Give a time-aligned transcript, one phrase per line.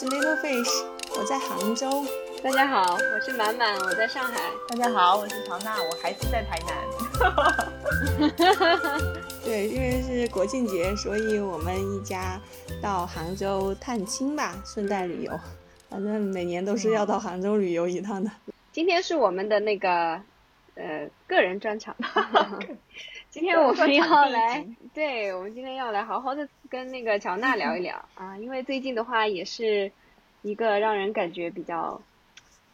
[0.00, 0.86] 是 Little Fish，
[1.18, 2.02] 我在杭州。
[2.42, 4.40] 大家好，我是满满，我在上海。
[4.70, 6.72] 大家好，我是乔娜，我还是在台南。
[9.44, 12.40] 对，因为是国庆节，所以我们一家
[12.80, 15.38] 到杭州探亲吧，顺带旅游。
[15.90, 18.30] 反正每年都是要到杭州旅游一趟的。
[18.72, 20.18] 今天是我们的那个
[20.76, 21.94] 呃个人专场。
[23.28, 29.90] 今天我们要来，对我们今天要来好好的跟那个乔娜聊一聊啊，因为最近的话也是
[30.42, 32.00] 一个让人感觉比较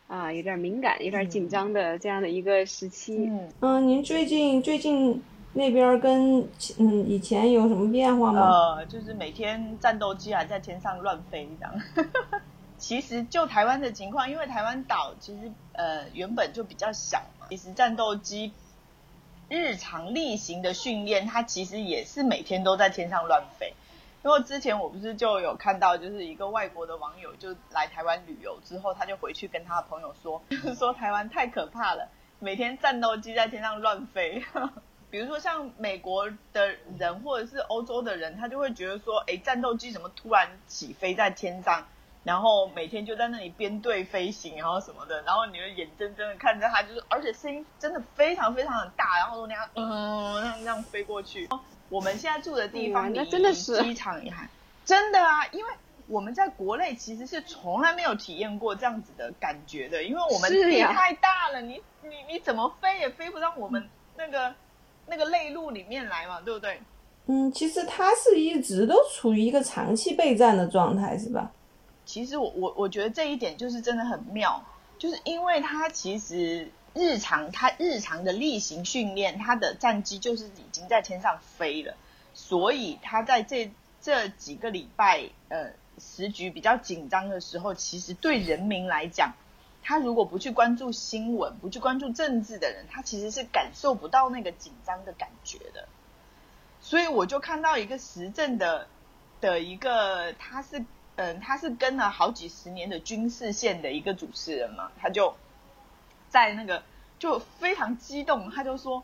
[0.06, 3.16] 啊有点敏感、有点紧张的这样的一个时期。
[3.16, 5.22] 嗯，嗯您最近最近
[5.54, 6.46] 那边跟
[6.78, 8.42] 嗯以前有什么变化吗？
[8.42, 11.74] 呃，就是每天战斗机还在天上乱飞这样。
[12.76, 18.52] 其实就台湾的情况，因为台湾岛其实呃原本就比较小嘛，其实战斗机
[19.48, 23.72] 日常例行的训练，它其实也是每天都在天上乱飞。
[24.26, 32.08] 因为之前我不是就有看到，就是一个外国的网友就来台湾旅游之后，他就回去跟他的朋友说，就是说台湾太可怕了，
[32.40, 34.42] 每天战斗机在天上乱飞。
[35.10, 41.86] 比如说像美国的人或者是欧洲的人，他就会觉得说，哎，战斗机怎么突然起飞在天上？
[42.24, 51.48] 然后每天就在那里编队飞行，然后什么的，然后你就眼睁睁的看着它，就是而且声音真的非常非常的大，然后那样嗯那样那样飞过去。
[51.88, 54.48] 我们现在住的地方离机场也还
[54.84, 55.70] 真的啊，因为
[56.06, 64.54] 我们在国内其实是从来没有体验过这样子的感觉的，因为我们地太大了，你你你怎么飞也飞不到我们那个
[65.06, 66.80] 那个内陆里面来嘛，对不对？
[67.26, 71.50] 嗯，其实它是一直都处于一个长期备战的状态，是吧？
[72.04, 74.64] 其实我我我觉得这一点就是真的很妙，
[74.96, 81.94] 就是因为它其实日常他日常的例行训练，他的战机就是已经在天上飞了，
[82.34, 89.34] 所以他在这这几个礼拜呃时局比较紧张的时候，其实对人民来讲，
[89.82, 95.86] 他如果不去关注新闻，不去关注政治的人，他其实是感受不到那个紧张的感觉的。
[96.80, 98.88] 所以我就看到一个时政的
[99.40, 100.84] 的一个，他是。
[101.18, 105.34] 嗯，他是跟了好几十年的军事线的一个主持人嘛，他就
[106.36, 106.82] 在那个
[107.18, 109.02] 就非常激动，他就说，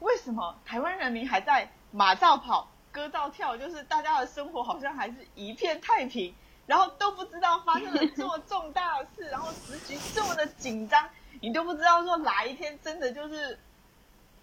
[0.00, 6.34] 为什么台湾人民还在马照跑，歌照跳，就是大家的生活好像还是一片太平，
[6.66, 11.08] 然后都不知道发生了这么重大的事，然后时局这么的紧张，
[11.40, 13.58] 你都不知道说哪一天真的就是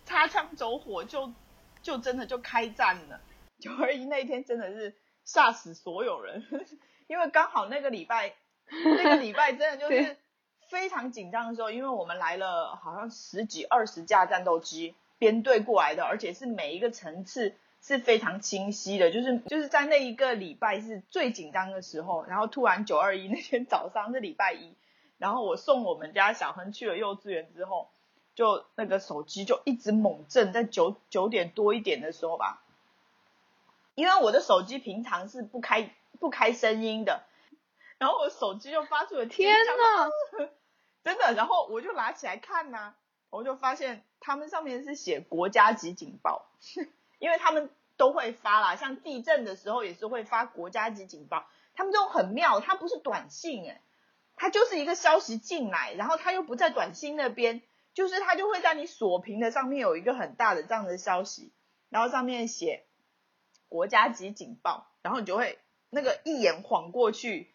[0.04, 1.32] 擦枪走火，就
[1.84, 3.22] 就真的就开战了。
[3.60, 6.44] 九二一那一天真的是吓死所有人。
[7.06, 8.34] 因为刚好那个礼拜，
[8.72, 10.18] 那个礼拜真的就是
[10.74, 24.74] 非常紧张的时候，因为我们来了好像十几二十架战斗机编队过来的，而且是每一个层次是非常清晰的，就是就是在那一个礼拜是最紧张的时候，然后突然九二一那天早上是礼拜一，
[25.20, 27.88] 然后我送我们家小亨去了幼稚园之后，
[28.34, 32.64] 就那个手机就一直猛震，在九九点多一点的时候吧，
[33.94, 35.92] 因为我的手机平常是不开。
[36.20, 37.24] 不开声音的，
[37.98, 40.48] 然后我手机就发出了天呐，
[41.04, 42.94] 真的，然后我就拿起来看呐，
[43.30, 46.50] 我就发现他们上面是写国家级警报，
[47.20, 53.82] 因为他们都会发啦，像地震的时候也是会发国家级警报，他们这种很妙，它不是短信哎，
[54.36, 57.62] 它就是一个消息进来，然后它又不在短信那边，
[57.94, 61.52] 就是它就会在你锁屏的上面有一个很大的这样的消息，
[61.90, 62.86] 然后上面写
[63.70, 65.60] 国家级警报，然后你就会。
[65.96, 67.54] 那个一眼晃过去，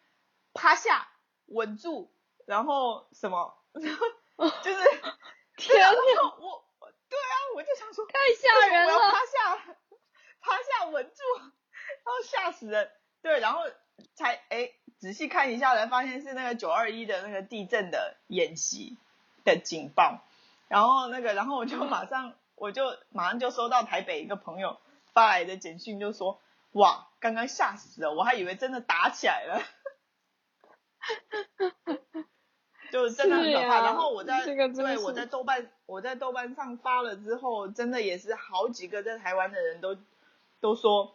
[0.54, 1.08] 趴下
[1.46, 2.08] 稳住，
[2.48, 4.80] 然后什么， 就是
[5.58, 5.90] 天哪！
[5.90, 6.64] 我
[7.10, 9.56] 对啊，我就想说太吓人了，我要趴下，
[10.40, 12.90] 趴下稳住，然后吓死人。
[13.20, 13.60] 对，然后
[14.14, 18.96] 才哎仔细看一下，才发现是那个九二一的那个地震的演习
[19.44, 20.20] 的警报。
[20.68, 24.80] 然后那个，然后我就马上我就马上就收到台北一个朋友
[25.12, 26.40] 发来的简讯，就说。
[26.72, 27.08] 哇！
[27.18, 29.62] 刚刚吓死了，我还以为真的打起来了，
[32.98, 33.82] 就真的很可怕。
[33.84, 39.96] 然后我在对我在豆瓣我在豆瓣上发了之后，真的也是好几个在台湾的人都
[40.60, 41.14] 都说，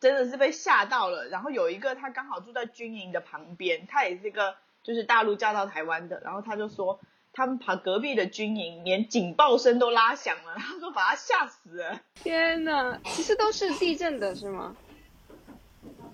[0.00, 1.26] 真的是被吓到了。
[1.28, 6.98] 然后有一个他刚好住在军营的旁边，他也是一个就是大陆嫁到台湾的，然后他就说。
[7.38, 10.54] 他们把隔壁的军营，连警报声都拉响了。
[10.56, 12.00] 他说把他吓死了。
[12.14, 14.74] 天哪，其实都是地震的是吗？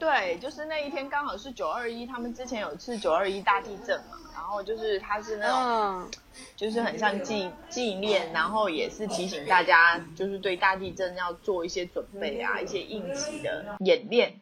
[0.03, 6.11] 对，就是那一天刚好是九二一，他们之前有次九二一大地震嘛，然后就是他是那种，
[6.57, 14.41] 就是很像纪纪念，然后也是提醒大家，就是对大地震要做一些准备啊，一些应急的演练，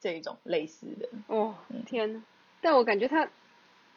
[0.00, 1.08] 这一种类似的。
[1.28, 1.54] 哦，
[1.86, 2.24] 天呐！
[2.60, 3.28] 但我感觉他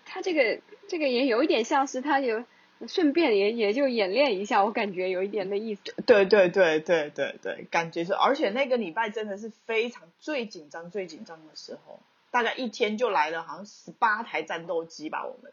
[0.06, 2.44] 他这个这个也有一点像是他有
[2.88, 5.82] 顺便也也就演练一下，我感觉有一点的意思。
[6.06, 12.00] 对对对对对对，感觉是，而且那个礼拜真的是非常最紧张最紧张的时候，
[12.32, 15.52] 大概一天就来了好像十八台战斗机吧，我们。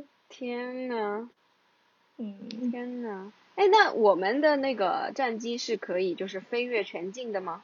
[0.28, 1.28] 天呐，
[2.16, 7.62] 嗯，天呐，哎，那我们的那个战机是可以就是飞跃全境的吗？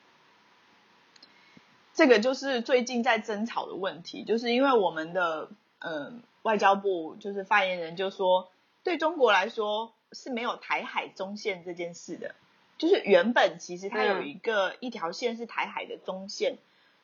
[1.94, 5.48] 这个就是最近在争吵的问题，就是因为我们的
[5.78, 8.48] 嗯外交部就是发言人就说，
[8.84, 12.34] 对中国来说是没有台海中线这件事的，
[12.78, 16.58] 就是原本其实它有一个一条线是台海的中线，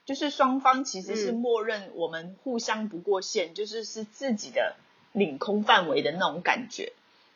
[0.05, 4.77] 就是双方其实是默认我们互相不过线，就是是自己的
[5.13, 6.93] 领空范围的那种感觉，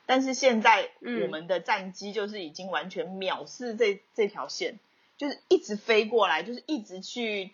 [0.06, 4.78] 但是现在我们的战机就是已经完全藐视这这条线。
[5.18, 7.52] 就是一直飞过来，就是一直去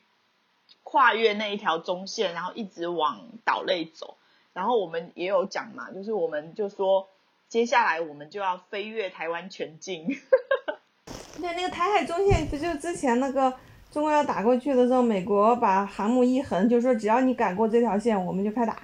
[0.83, 4.17] 跨越那一条中线，然后一直往岛内走。
[4.53, 7.09] 然后我们也有讲嘛，就是我们就说，
[7.49, 10.07] 接下来我们就要飞越台湾全境。
[11.41, 13.53] 对，那个台海中线不就之前那个
[13.91, 18.77] 中国要打过去的时候，美国把航母一横，就说只要你敢过这条线，我们就开打。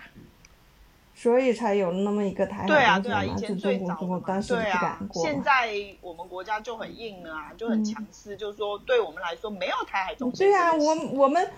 [1.14, 5.20] 所以才有那么一个台海中线嘛，就中国中国当时不敢过。
[5.20, 5.68] 现在
[6.00, 10.46] 我们国家就很硬了啊，就很强势，就是说对我们来说没有台海中线。
[10.46, 11.50] 对啊，我我们，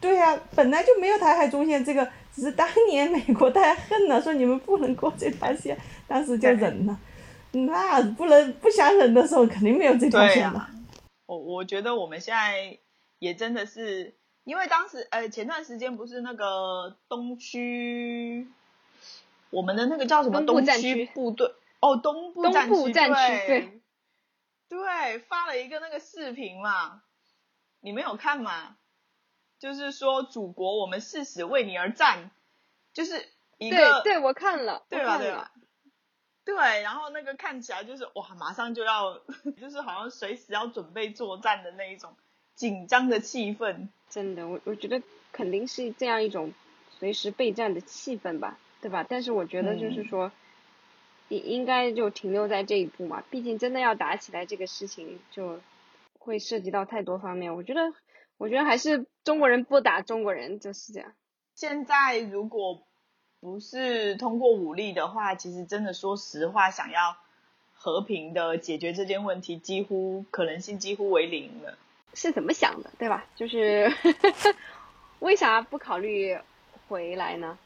[0.00, 6.98] 对啊，本来就没有台海中线这个，只是当年美国太恨了，说你们不能过这条线，当时就忍了。
[7.52, 10.68] 那不能不想忍的时候，肯定没有这条线了。
[11.26, 12.78] 我我觉得我们现在
[13.18, 18.48] 也真的是，因为当时呃前段时间不是那个东区。
[19.50, 21.46] 我们的那个叫什么东区部队
[21.80, 23.82] 哦，东部战区对，
[24.70, 27.02] 对，发了一个那个视频嘛，
[27.82, 28.78] 你没有看吗？
[29.62, 32.32] 就是说祖国，我们誓死为你而战，
[32.92, 33.24] 就是
[33.58, 35.18] 一个对，我看了，对吧？
[35.18, 35.52] 对吧？
[36.44, 39.20] 对，然后那个看起来就是哇，马上就要，
[39.60, 42.16] 就是好像随时要准备作战的那一种
[42.56, 43.86] 紧张的气氛。
[44.10, 45.00] 真的，我我觉得
[45.30, 46.52] 肯定是这样一种
[46.98, 48.58] 随时备战的气氛吧。
[48.80, 49.06] 对吧？
[49.08, 50.32] 但是我觉得就是说，
[51.28, 53.22] 应应该就停留在这一步嘛。
[53.30, 55.60] 毕竟真的要打起来，这个事情就
[56.18, 57.54] 会涉及到太多方面。
[57.54, 57.94] 我觉得，
[58.42, 61.12] 我觉得还是中国人不打中国人就是这样。
[61.54, 62.82] 现在如果
[63.38, 67.16] 不是通过武力的话，其实真的说实话，想要
[67.72, 71.78] 和平的解决这件问题，几乎可能性几乎为零了。
[72.14, 73.24] 是怎么想的，对吧？
[73.36, 73.88] 就是
[75.20, 76.36] 为啥不考虑
[76.88, 77.56] 回来呢？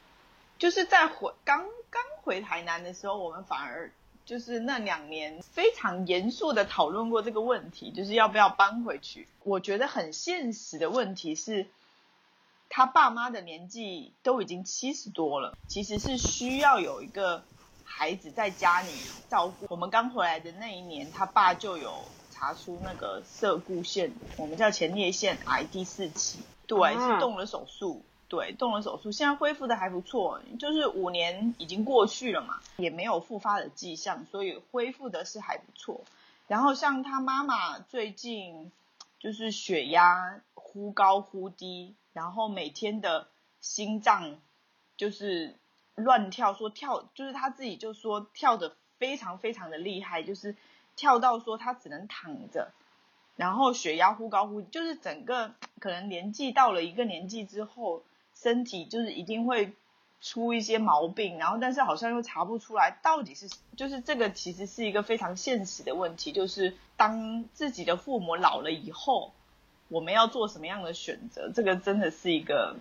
[0.58, 3.90] 就是在回刚刚回台南的时候，我们反而
[4.26, 9.28] 就是那两年非常严肃的讨论过这个问题，就是要不要搬回去。
[9.44, 11.68] 我觉得很现实的问题是，
[12.68, 17.44] 他爸妈的年纪都已经七十多了，其实是需要有一个
[17.84, 18.90] 孩子在家里
[19.30, 19.66] 照顾。
[19.70, 21.94] 我们刚回来的那一年，他爸就有
[22.32, 28.02] 查出那个射固腺，我们叫前列腺癌第四期，对，是动了手术。
[28.28, 36.00] 对，动了手术，现在恢复的还不错，就是五年已经过去了嘛，也没有复发的迹象，所以恢复的是还不错。
[36.48, 38.72] 然后像他妈妈最近
[39.20, 43.28] 就是血压忽高忽低，然后每天的
[43.60, 44.40] 心脏
[44.96, 45.54] 就是
[45.94, 50.56] 乱跳，说跳就是他自己就说跳的非常非常的厉害，就是
[50.96, 52.72] 跳到说他只能躺着，
[53.36, 58.02] 然后血压忽高忽，就是整个可能年纪到了一个年纪之后。
[58.40, 59.72] 身体就是一定会
[60.20, 69.32] 出一些毛病，然后但是好像又查不出来到底是，就是这个其实是一个非常现实的问题，就是当自己的父母老了以后，
[69.88, 71.50] 我们要做什么样的选择？
[71.54, 72.76] 这个真的是一个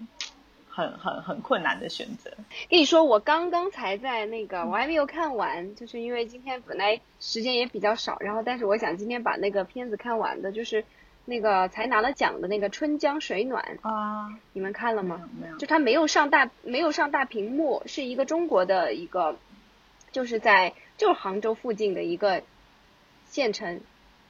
[0.69, 2.31] 很很很困难的选择。
[2.69, 10.83] 跟你说，我刚刚才在那个，我还没有看完，就是因为今天本来时间也比较少，然后但是我想今天把那个片子看完的，就是。
[11.27, 15.27] 那个才拿了奖的那个《春江水暖》啊，你们看了吗？
[15.41, 19.37] 没有，就它没有上大没有上大屏幕，是一个中国的一个，
[20.11, 22.43] 就是在就是杭州附近的一个
[23.27, 23.81] 县城，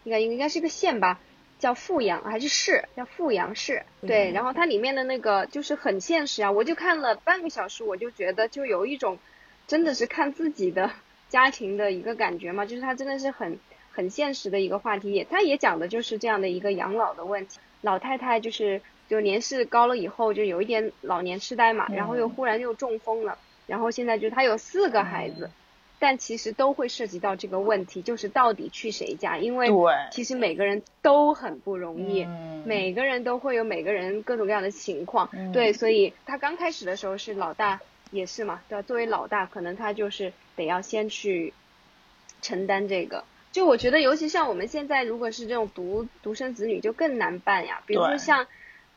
[0.06, 1.20] 应该应该是一个县吧，
[1.60, 2.86] 叫富阳还是市？
[2.96, 3.84] 叫富阳市。
[4.00, 9.20] 对，然后它里面的那个就是很现实啊，我就看了半个小时，我就觉得就有一种
[9.68, 10.92] 真的是看自己的
[11.28, 13.60] 家庭的一个感觉嘛，就是它真的是很。
[13.96, 17.60] 很现实的一个话题，也他也讲的就是这样的一个养老的问题。
[17.82, 23.38] 老太太就是就年事高了以后就有一点老年痴呆嘛，然后又忽然又中风了，
[23.68, 25.50] 然后现在就她有四个孩子，
[25.98, 29.38] 但其实都会涉及到这个问题，就是到底去谁家？
[29.38, 29.78] 因为对
[30.12, 35.30] 其实每个人都很不容易，嗯每个人都会有每个人各种各样的情况。
[35.32, 37.80] 嗯对，所以他刚开始的时候是老大，
[38.12, 38.82] 也是嘛，对吧？
[38.82, 41.54] 作为老大，可能他就是得要先去
[42.42, 43.24] 承担这个。
[43.56, 47.82] 就我觉得，尤其像我们现在，如果是这种独独生子女，就更难办呀。
[47.86, 48.48] 比如说像，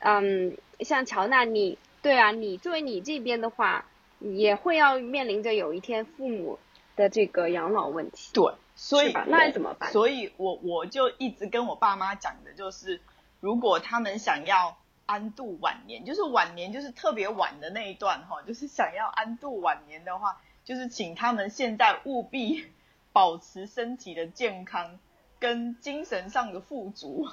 [0.00, 3.84] 嗯，像乔娜，你对啊，你作为你这边的话，
[4.18, 6.58] 也会要面临着有一天父母
[6.96, 8.32] 的这个养老问题。
[8.34, 13.00] 对，所以那怎么办所以我我就一直跟我爸妈讲的就是，
[13.38, 22.64] 如果他们想要安度晚年，就是晚年就是特别晚的那一段哈，就是想要安度晚年的话，就是请他们现在务必
[23.12, 24.98] 保持身体的健康
[25.38, 27.26] 跟精神上的富足。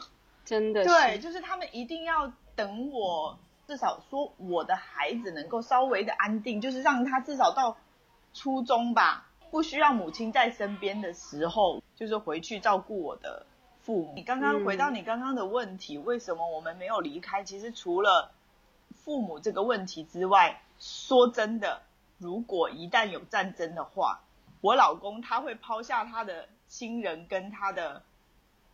[0.44, 7.78] 真的是，对，就是他们一定要等我，至少说我的孩子能够稍微的安定，就是让他至少到
[8.34, 13.48] 初中吧，不需要母亲在身边的时候，就是回去照顾我的
[13.82, 14.14] 父母。
[14.16, 17.44] 你刚刚回到你刚刚的问题，为什么我们没有离开？
[17.44, 18.32] 其实除了
[18.94, 21.82] 父母这个问题之外，说真的，
[22.20, 24.22] 如果一旦有战争的话，
[24.66, 28.02] 我老公他会抛下他的亲人跟他的，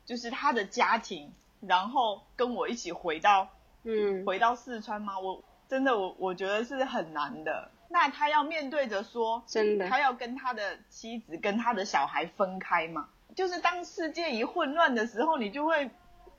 [0.05, 3.49] 就是他的家庭，然后跟我一起回到
[3.83, 5.19] 嗯，回到四川吗？
[5.19, 7.69] 我真的我我觉得是很难的。
[7.89, 13.09] 那他要面对着说，真的他要跟他的妻子跟他的小孩分开嘛？
[13.35, 15.91] 就是当世界一混乱的时候，你就会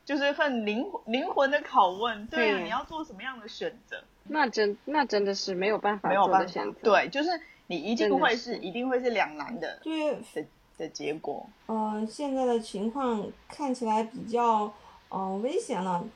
[0.06, 4.02] 就是很灵灵魂的拷问，对啊，对你要做什么样的选择？
[4.24, 7.28] 那真那真的是没有办法没有办法做的选择。，对，就是
[7.72, 10.44] 你一定会是是一定会是两难的对，的
[10.76, 11.48] 的结果。
[11.64, 14.70] 呃，现在的情况看起来比较
[15.08, 16.06] 呃危险了，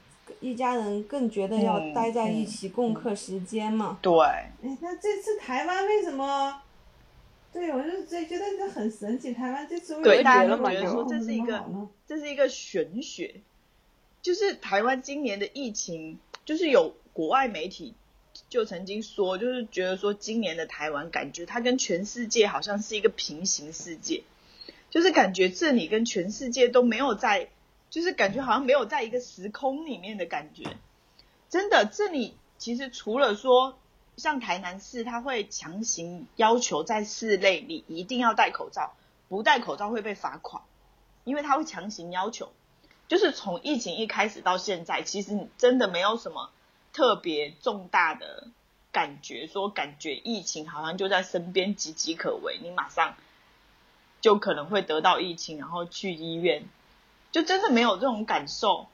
[0.40, 3.98] 一家人更觉得要嗯待在一嗯起共克时间嘛。
[4.02, 6.60] 对，哎，那这次台湾为什么？
[7.54, 11.64] 对，我就觉觉得这很神奇，台湾这次为对，什大家么都觉得说这是一个
[12.06, 13.40] 这是一个玄学，
[14.20, 17.94] 就是台湾今年的疫情，就是有国外媒体
[18.48, 24.22] 就曾经说，就是觉得说今年的台湾感觉它跟全世界好像是一个平行世界，
[24.90, 27.48] 就是感觉这里跟全世界都没有在，
[27.90, 30.76] 就是感觉好像没有在一个时空里面的感觉。
[31.48, 33.78] 真的，这里其实除了说
[34.16, 38.94] 像台南市，它会强行要求在室内你一定要戴口罩，
[39.28, 40.62] 不戴口罩会被罚款，
[41.24, 42.52] 因为它会强行要求。
[43.08, 46.50] 就是从疫情一开始到现在，其实真的没有什么
[46.96, 48.48] 特别重大的
[48.90, 53.16] 感觉，说感觉疫情好像就在身边岌岌可危，你马上
[54.22, 56.64] 就可能会得到疫情，然后去医院，
[57.30, 58.86] 就真的没有这种感受。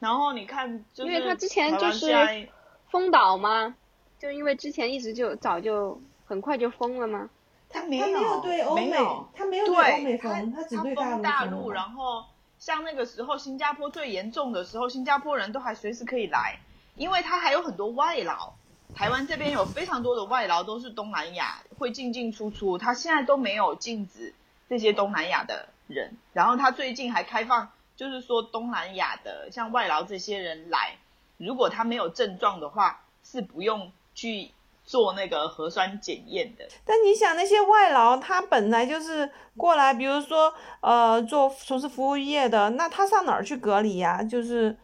[0.00, 2.48] 然后你看，就是因为他之前就是
[2.90, 3.76] 封岛吗？
[4.18, 7.30] 就因为之前一直就早就很快就封了吗？
[7.68, 8.96] 他他没他没有对欧美没，
[9.32, 12.24] 他没有对欧美对，他封，他只对封大陆，陆然后
[12.58, 16.58] 像那个时候新加坡最严重的时候，新加坡人都还随时可以来，
[16.96, 18.52] 因为他还有很多外劳。
[18.94, 24.32] 台湾这边有非常多的外劳都是东南亚会进进出出，他现在都没有禁止
[24.68, 30.96] 这些东南亚的人，然后他最近还开放，就是说东南亚的像外劳这些人来，
[31.38, 34.52] 如果他没有症状的话，是不用去
[34.84, 36.68] 做那个核酸检验的。
[36.84, 44.22] 但你想那些外劳，他本来就是过来，比如说呃做从事服务业的，那他上哪儿去隔离呀？
[44.22, 44.76] 就是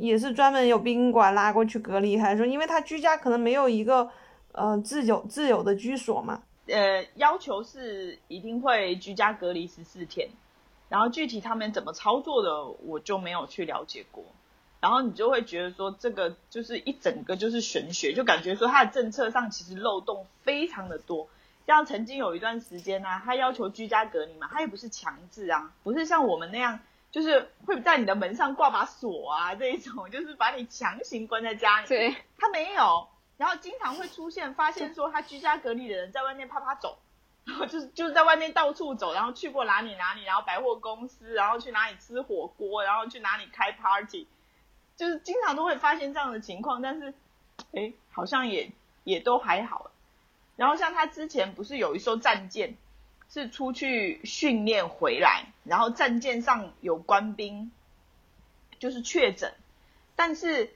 [0.00, 4.10] 也是专门有宾馆拉过去隔离，还是说因为他居家可能没有一个
[4.52, 6.42] 呃自有自有的居所嘛？
[6.66, 10.28] 呃，要求是一定会居家隔离十四天，
[10.88, 14.24] 然后具体他们怎么操作的，我就没有去了解过。
[14.80, 21.28] 然后你就会觉得说，这个就是一整个就是玄学，就感觉说他的政策上其实漏洞非常的多。
[21.66, 26.80] 像曾经有一段时间呢、啊，他要求居家隔离嘛，他也不是强制啊，不是像我们那样，
[27.10, 31.88] 就是会在你的门上挂把锁啊这一种，就是把你强行关在家里。
[31.88, 36.98] 对，他没有，然后经常会出现发现说他居家隔离的人在外面啪啪走，
[37.44, 44.28] 然后就是就是在外面到处走，然后去过哪里哪里，然后百货公司，然后去哪里吃火锅，然后去哪里开 party，
[44.96, 47.12] 就是经常都会发现这样的情况，但是
[47.72, 48.70] 哎好像也
[49.04, 49.90] 也都还好。
[50.56, 52.76] 然后像他之前不是有一艘战舰
[53.32, 57.70] 是出去训练回来，然后战舰上有官兵
[58.78, 59.54] 就是确诊，
[60.16, 60.74] 但是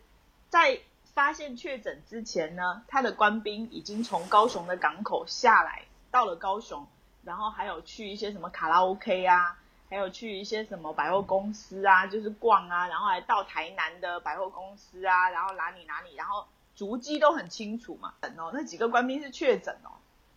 [0.50, 0.78] 在
[1.14, 6.86] 发现确诊之前呢，他的官兵已经从高雄的港口下来，到了高雄，
[7.24, 9.58] 然后还有去一些什么卡拉 OK 啊，
[9.90, 16.46] 还有去一些什么百货公司啊，就是逛啊，然后还到台南的百货公司啊，然后哪里哪里，然后
[16.76, 18.14] 足迹都很清楚嘛。
[18.36, 19.90] 哦，那几个官兵是确诊哦，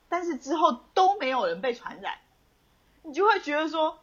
[0.10, 2.14] 但是之后都没有人被传染，
[3.04, 4.00] 你就会觉得说，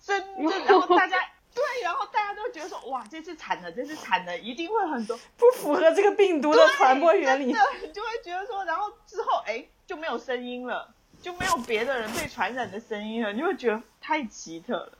[0.00, 1.16] 真的，然后大家
[1.54, 7.52] 对，然后大家都觉得说，哇，这次惨了，这次惨了，一定会很多不符合这个病毒的传播原理。
[7.52, 10.92] 真的，你就会觉得说，然后之后哎就没有声音了，
[11.22, 14.98] 就没有别的人被传染的声音了，你就会觉得太奇特了，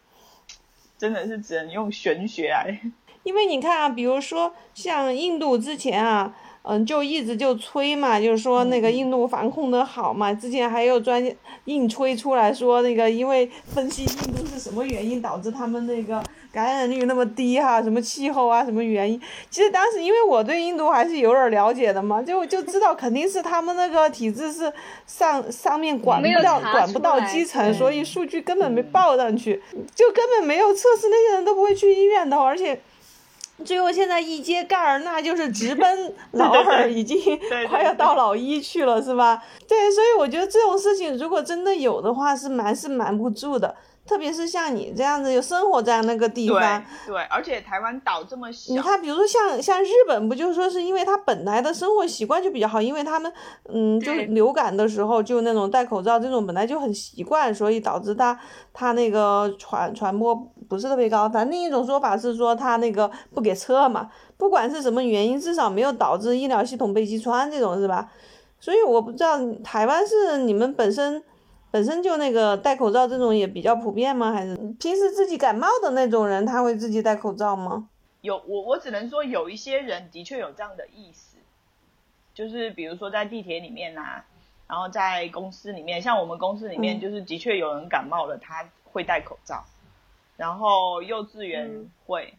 [0.96, 2.80] 真的是只能用玄学来。
[3.24, 6.32] 因为你看啊，比如说像印度之前啊。
[6.66, 10.32] 嗯，就一直就吹嘛，就是说那个印度防控的好嘛。
[10.32, 11.30] 之前还有专家
[11.66, 19.20] 硬吹出来说，那个因为分析印度是什么原因导致他们那个感染率那么低哈，什么气候啊，什么原因。
[19.50, 24.72] 其实当时因为我对印度还是有点了解的嘛，就就知道肯定是他们那个体制是
[25.06, 29.62] 上上面管不到管不到基层，所以数据根本没报上去，
[29.94, 32.80] 就根本没有测试，那些人都不会去医院的，而且。
[33.64, 37.18] 最后现在一揭盖儿，那就是直奔老二，已经
[37.68, 39.42] 快要到老一去了，是吧？
[39.68, 43.74] 对，所以我觉得这种事情如果真的有的话，是瞒是瞒不住的。
[44.06, 53.32] 特别是像你这样子，又生活在那个地方，对，而且台湾岛这么小，你看，比如说像像日本，不就是说是因为他本来的生活习惯就比较好，因为他们，
[53.72, 58.38] 嗯，就流感的时候就那种戴口罩这种本来就很习惯，所以导致他
[58.74, 60.34] 他那个传传播
[60.68, 61.26] 不是特别高。
[61.28, 68.10] 反正另一种说法是说他那个不给测嘛，不管是什么原因，至少没有导致医疗系统被击穿这种是吧？
[68.60, 71.24] 所以我不知道台湾是你们本身。
[71.74, 74.30] 本身就那个戴口罩这种也比较普遍吗？
[74.30, 77.88] 还是平时自己感冒的那种人他会自己戴口罩吗？
[78.20, 81.36] 有我我只能说有一些人的确有这样的意思，
[82.32, 84.24] 就是比如说在地铁里面啊，
[84.68, 89.64] 然后在公司里面，像我们公司里面就是的确有人感冒了，他会戴口罩，
[90.36, 92.34] 然后幼稚园会，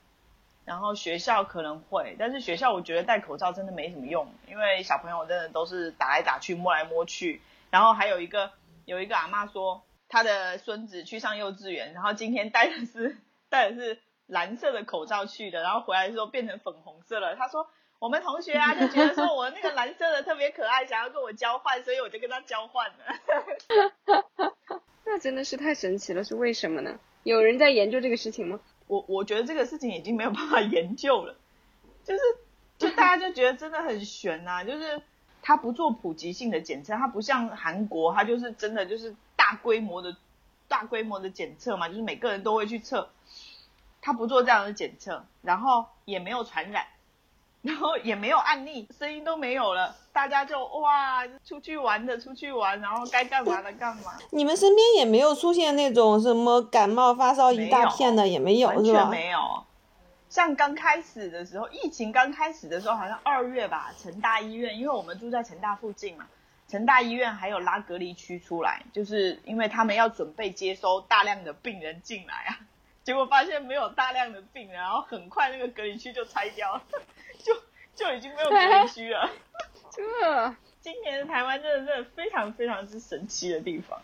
[0.64, 8.50] 然后学校可能会，但是学校我觉得戴口罩真的没什么用，因为小朋友真的都是打来打去摸来摸去，然后还有一个。
[8.86, 13.18] 有一个阿妈说，她的孙子去上幼稚园，然后今天戴的是
[13.50, 17.36] 戴的是蓝色的口罩去的，然后回来的时候变成粉红色了。
[17.36, 17.68] 她说，
[18.00, 24.54] 我们同学啊就觉得说我那个蓝色的特别可爱，想要跟我交换，所以我就跟他交换了。
[25.06, 27.00] 那真的是太神奇了，是为什么呢？
[27.24, 28.60] 有人在研究这个事情吗？
[28.88, 31.36] 我我觉得这个事情已经没有办法研究了，
[32.04, 32.22] 就是
[32.78, 35.02] 就大家就觉得真的很悬呐，就是。
[35.48, 40.18] 他不做普及性的检测，它不像韩国，它就是真的就是大规模的、
[40.68, 43.08] 大规模的检测嘛，就是每个人都会去测。
[44.02, 46.88] 他不做这样的检测，然后也没有传染，
[47.62, 54.14] 然后也没有案例，声音都没有了，大家就哇，出去玩的出去玩，然后该干嘛的干嘛。
[54.32, 59.06] 你们身边也没有出现那种什么感冒发烧一大片的，也没有是吧？
[59.12, 59.40] 没有。
[60.36, 66.28] 像刚开始的时候，疫情刚开始的时候，好像二月吧，成大医院，因为我们住在成大附近嘛，
[66.68, 72.60] 成大医院还有拉隔离区出来，就是因为他们要准备接收大量的病人进来啊，
[73.06, 76.84] 结果发现没有大量的病人，然后很快那个隔离区就拆掉了，
[77.40, 77.56] 就
[77.96, 79.32] 就已经没有隔离区了。
[79.90, 80.04] 这
[80.82, 84.02] 今年的台湾真的是非常非常之神奇的地方。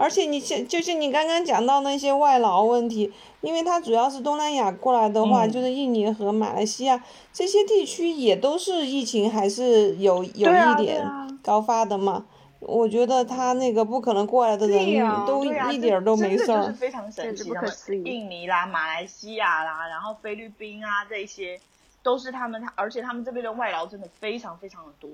[0.00, 11.04] 而且你像就是你刚刚讲到那些外劳问题，因为它主要是东南亚过来的话，就是印尼和马来西亚这些地区也都是疫情还是有有一点
[11.42, 12.26] 高发的嘛。
[12.60, 16.66] 我觉得他那个不可能过来的人都一点都没事儿。
[16.66, 17.60] 是非常神奇的，
[18.04, 21.60] 印尼啦、马来西亚啦，然后菲律宾啊这些，
[22.04, 25.10] 都是他们，而且他们这边的外劳真的非常非常的多，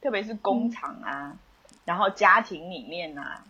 [0.00, 1.36] 特别是工厂啊，
[1.84, 3.44] 然后家庭里面啊。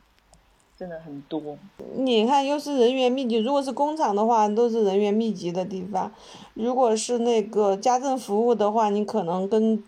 [0.81, 1.59] 真的很多，
[1.93, 6.11] 你看又是人员密集，如果是工厂的话，都是人员密集的地方；
[6.55, 9.85] 如果是那个家政服务的话，你可能跟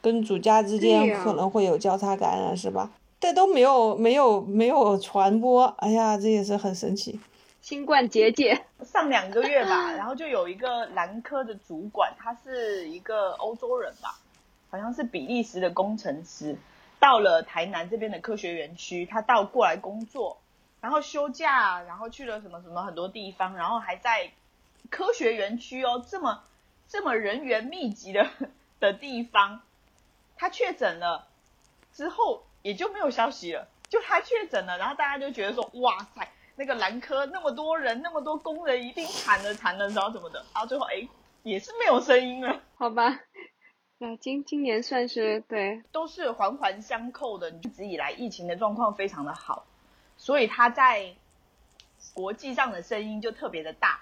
[0.00, 2.90] 跟主家之间可能会有交叉感染，是吧？
[3.20, 7.20] 但都没有没有没有传播，哎呀，这也是很神奇。
[7.60, 14.18] 新冠结界上两个月吧， 然后就有一个男科的主管，他是一个欧洲人吧，
[14.70, 16.56] 好像是比利时的工程师。
[17.02, 20.40] 到了台南这边的科学园区，他到过来工作，
[20.80, 24.30] 然后休假，然后去了什么什么很多地方，然后还在
[24.88, 26.44] 科学园区哦，这么
[26.86, 28.30] 这么人员密集的
[28.78, 29.62] 的地方，
[30.36, 31.26] 他确诊了
[31.92, 41.08] 之后也就没有消息了，就他确诊了，然后大家就觉得说，哇塞，那个蓝科那么多人，那么多工人一定惨了惨了，然后怎么的，然后最后哎
[41.42, 43.18] 也是没有声音了，好吧。
[44.02, 47.48] 那今今年算是对，都是环环相扣的。
[47.50, 49.64] 一直以来疫情的状况非常的好，
[50.16, 51.14] 所以他在
[52.12, 54.00] 国际上的声音就特别的大。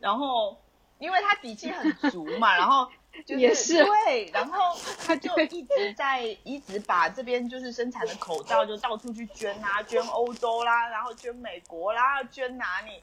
[0.00, 0.58] 然后，
[0.98, 2.90] 因为他底气很足嘛，然后
[3.38, 4.76] 也是对，然后
[5.06, 13.00] 他就一直在一直把这边就是生产的口罩就到处去捐啊，捐欧洲啦，然后捐美国啦，捐哪里？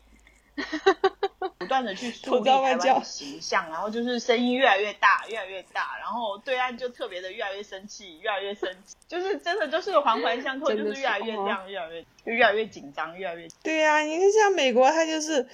[1.59, 13.47] 不断的去树立台湾的形象，然后就是声音越来越大，越来越大，然后对岸就特别的越来越生气，越来越生气，就是真的就是环环相扣，就是越来越这样，越来越就越来越紧张，越来越。
[13.63, 15.47] 对呀，你看像美国，它就是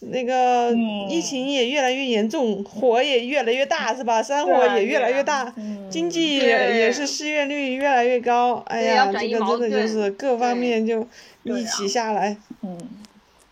[0.00, 0.72] 那个
[1.10, 4.22] 疫情也越来越严重，火也越来越大，是吧？
[4.22, 5.54] 山火也越来越大，
[5.90, 8.64] 经济也是失业率越来越高。
[8.68, 11.06] 哎呀，这个真的就是各方面就
[11.42, 13.03] 一起下来，嗯。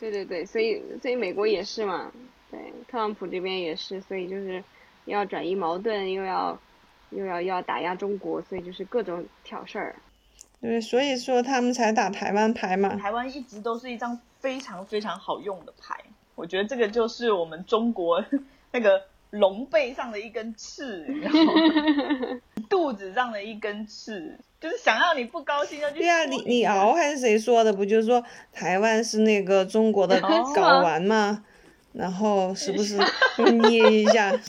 [0.02, 2.10] 对对对，所以所以美国也是嘛，
[2.50, 4.60] 对，特朗普这边也是，所以就是
[5.04, 6.58] 要转移矛盾，又要
[7.10, 9.94] 又要要打压中国，所以就是各种挑事儿。
[10.60, 12.96] 对，所以说他们才打台湾牌嘛。
[12.96, 15.96] 台湾一直都是一张非常非常好用的牌，
[16.34, 18.24] 我觉得这个就是我们中国
[18.72, 21.38] 那个龙背上的一根刺，然后
[22.72, 24.36] 肚子上的一根刺。
[24.60, 25.98] 就是想要你不高兴就去。
[25.98, 27.72] 对啊，李李敖还是谁说的？
[27.72, 31.44] 不就是说台湾是那个中国的 睾丸吗？
[31.92, 32.96] 然后时不是
[33.68, 34.30] 捏一下？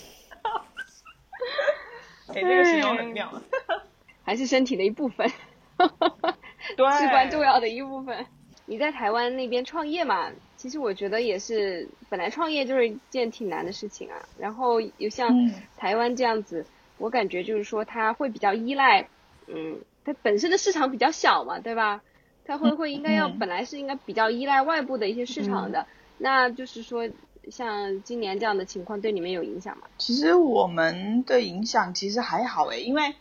[2.27, 3.29] 哎，这个形容很妙。
[4.23, 5.29] 还是身体的一部分。
[5.77, 6.99] 对。
[6.99, 8.25] 至关重要的一部分。
[8.65, 10.31] 你在台湾那边创业嘛？
[10.55, 14.15] 其实我觉得也是，本来创业就是一件挺难的事情啊。
[14.37, 16.65] 然后有像台湾这样子，
[16.97, 19.07] 我感觉就是说它会比较依赖，
[19.47, 19.79] 嗯。
[20.05, 22.03] 它本身的市场比较小嘛，对吧？
[22.43, 27.09] 它会会应该要本来是应该比较依赖外部的一些市场的，那就是说
[27.49, 29.87] 像今年这样的情况对你们有影响吗？
[29.97, 33.15] 其实我们的影响其实还好诶，因为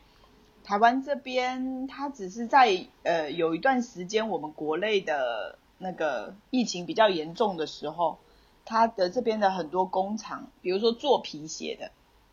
[0.64, 8.18] 台湾这边它只是在呃有一段时间我们国内的那个疫情比较严重的时候，
[8.64, 11.92] 它的这边的很多工厂，比如说做皮鞋的，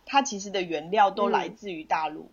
[0.10, 2.32] 它其实的原料都来自于大陆。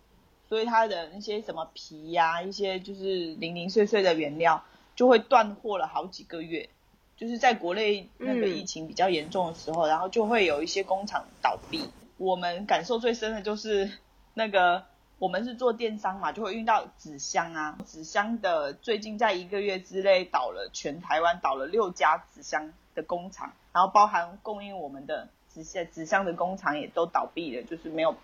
[0.49, 6.69] 所以它的那些什么皮呀，一些就是零零碎碎的原料，就会断货了好几个月。
[7.17, 11.89] 就是在国内那个疫情比较严重的时候，然后就会有一些工厂倒闭。
[12.17, 13.91] 我们感受最深的就是
[14.35, 14.85] 那个，
[15.19, 28.14] 我们是做电商嘛，就会遇到纸箱啊，纸箱的最近在一个月之内倒了，全台湾倒了六家纸箱的工厂，然后包含供应我们的纸箱纸箱的工厂也都倒闭了，就是没有。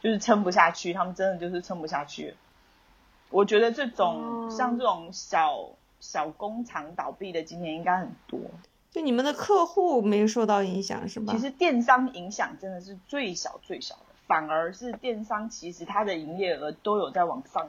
[0.00, 2.34] 就是撑不下去，他们真的就是撑不下去。
[3.28, 5.68] 我觉得这种像这种小
[6.00, 8.40] 小工厂倒闭的今年应该很多。
[8.90, 11.34] 就你们的客户没受到影响是吧？
[11.34, 17.68] 其实电商影响真的是最小最小的，反而是电商其实它的营业额都有在往上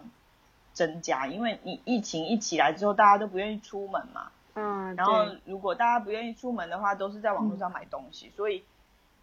[0.72, 4.32] 增加，因为你疫情一起来之后，大家都不愿意出门嘛。
[4.54, 4.96] 嗯。
[4.96, 8.64] 然后如果大家不愿意出门的话，都是在网络上买东西，所以。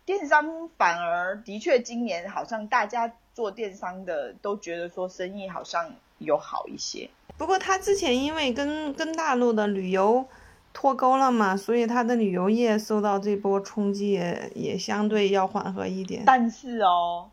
[0.05, 7.09] 电商反而的确，今年好像大家做电商的都觉得说生意好像有好一些。
[7.39, 10.27] 不过他之前因为跟跟大陆的旅游
[10.73, 16.25] 脱钩了嘛，所以他的旅游业受到这波冲击也也相对要缓和一点。
[16.27, 17.31] 但是哦，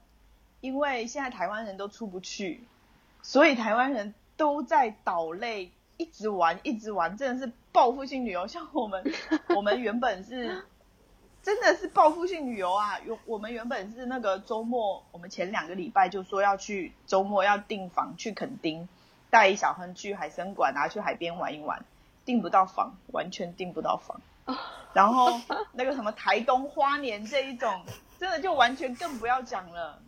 [0.62, 2.64] 因为现在台湾人都出不去，
[3.24, 8.46] 所以台湾人都在岛内一直玩一直玩，真的是报复性旅游。
[8.46, 9.04] 像我们，
[9.56, 10.64] 我们原本是。
[11.42, 13.00] 真的是报复性旅游啊！
[13.06, 18.88] 有我们原本是那个周末，我们前两个礼拜就说要去周末要订房去垦丁，
[19.30, 21.86] 带小亨去海参馆啊，去海边玩一玩，
[22.26, 24.22] 订不到房，完全订不到房。
[24.94, 25.40] 然后
[25.74, 27.86] 那个什么台东花莲这一种，
[28.20, 30.02] 真的就完全更不要讲了，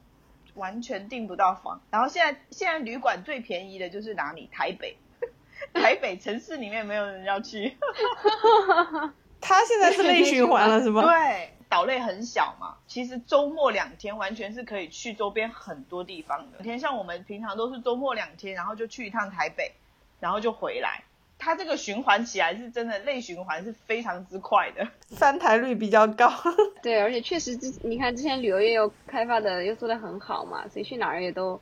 [0.55, 1.79] 完全订不到房。
[1.89, 4.49] 然后现在现在旅馆最便宜的就是哪里？
[4.51, 4.97] 台北，
[5.73, 7.77] 台北城市里面没有人要去。
[9.41, 11.01] 他现在是内循环了，是吧？
[11.01, 16.63] 对，岛内很小嘛，其实周末两天完全是可以去周边很多地方的。
[16.63, 19.71] 天像我们平常都是周末两天，然后就去一趟台北，
[20.19, 21.03] 然后就回来。
[21.43, 26.31] 它这个循环起来是真的内循环是非常之快的，翻台率比较高。
[26.83, 31.59] 对，而且确实之你看之前旅游业又开发的又做的很好嘛，所以去哪儿也都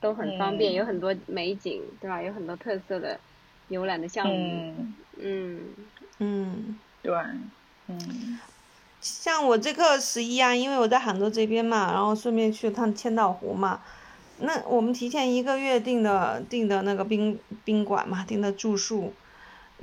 [0.00, 2.22] 都很方便，有很多美景，对吧？
[2.22, 3.20] 有很多特色的
[3.68, 4.74] 游览的项目。
[5.18, 5.74] 嗯
[6.18, 6.78] 嗯。
[7.02, 7.12] 对，
[7.88, 8.38] 嗯，
[9.00, 13.80] 像我这个十一啊，因为我在杭州这边嘛，然后顺便去趟千岛湖嘛，
[14.38, 19.12] 那我们提前一个月订的订的那个宾宾馆嘛，订的住宿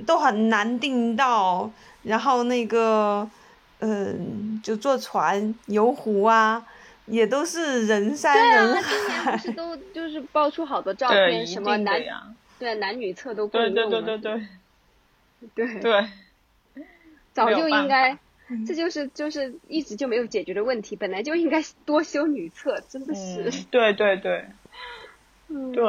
[0.06, 1.70] 都很难订到，
[2.04, 3.28] 然后那个，
[3.80, 6.66] 嗯，就坐船游湖啊，
[7.04, 8.82] 也都是人山人海。
[8.82, 12.02] 对啊，今年不是都就是爆出好多照片，什么男
[12.58, 14.40] 对男女厕都共用对对对对
[15.54, 16.08] 对，对对。
[17.44, 18.18] 早就应该，
[18.66, 20.96] 这就是就是一直就没有解决的问题。
[20.96, 23.64] 本来就应该多修女厕，真的是。
[23.70, 24.44] 对对对，
[25.48, 25.84] 嗯，对，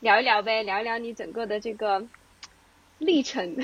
[0.00, 2.04] 聊一聊呗，聊一聊你整个的这个
[2.98, 3.56] 历程，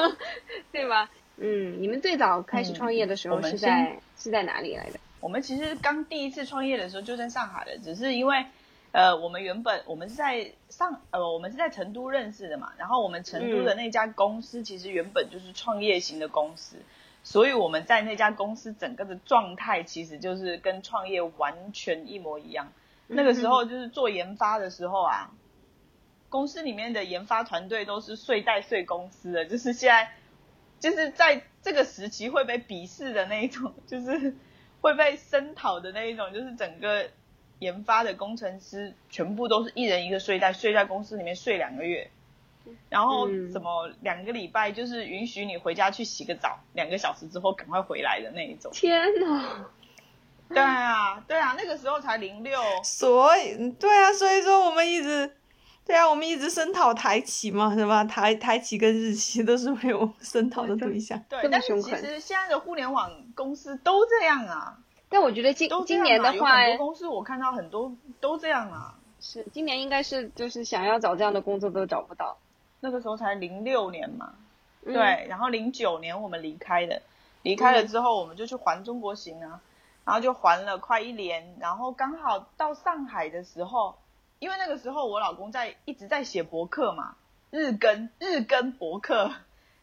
[0.72, 1.10] 对吧？
[1.36, 5.00] 嗯，你们最早开始创业的时候是在是在哪里来的？
[5.20, 8.44] 我们其实刚第一次创业的时候就在上海的，只是因为。
[8.92, 16.76] 呃，我们原本我们是在上呃，我们是在成都认识的嘛，然后我们成都的那家公司其实原本就是创业型的公司，
[17.24, 22.70] 所以我们在那家公司整个的状态其实就是跟创业完全一模一样。
[23.06, 25.30] 那个时候就是做研发的时候啊，
[26.28, 30.12] 公司里面的研发团队都是睡袋睡公司的，就是现在
[30.80, 34.36] 就是在这个时期会被鄙视的那一种，就是
[34.82, 37.08] 会被声讨的那一种，就是整个。
[37.62, 42.10] 研发的工程师全部都是一人一个睡袋，睡在公司里面睡两个月，
[42.88, 48.70] 然后怎么两个礼拜就是允许你回家去洗个澡，两个小时之后赶快回来的那一种。
[48.72, 49.66] 天哪！
[50.48, 52.60] 对啊，对啊，那个时候才零六。
[52.84, 55.34] 所以，对啊，所以说我们一直，
[55.86, 58.04] 对啊，我们一直声讨台企嘛，是吧？
[58.04, 61.18] 台台企跟日企都是没有声讨的对象。
[61.28, 64.76] 对，但是其实现在的互联网公司都这样啊。
[65.12, 68.94] 但我觉得今今年的话，很多公司我看到很多都这样啊。
[69.20, 72.38] 是，今年应该是就是想要找这样的工作都找不到。
[72.80, 74.34] 那个时候才零六年嘛，
[74.82, 77.02] 对，然后零九年我们离开的，
[77.42, 79.60] 离开了之后我们就去环中国行啊，
[80.04, 83.94] 然后就环了快一年，然后刚好到上海的时候，
[84.40, 87.14] 因为那个时候我老公在一直在写博客嘛，
[87.50, 89.30] 日更日更博客。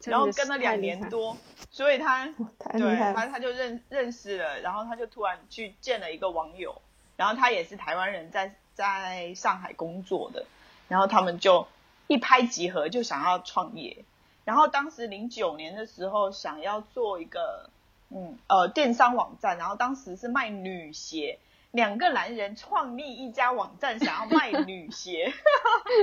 [0.05, 1.35] 然后跟了两年多，
[1.71, 2.25] 所以他
[2.71, 6.81] 对他他就认认识了，然后他就突然去见了一个网友，
[7.17, 10.45] 然后他也是台湾人，在在上海工作的，
[10.87, 11.67] 然后他们就
[12.07, 14.05] 一拍即合，就想要创业。
[14.45, 17.69] 然后当时零九年的时候，想要做一个
[18.09, 21.39] 嗯呃电商网站，然后当时是卖女鞋，
[21.71, 25.33] 两个男人创立一家网站，想要卖女鞋，